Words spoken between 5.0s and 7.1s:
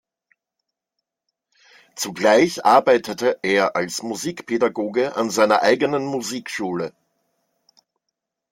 an seiner eigenen Musikschule.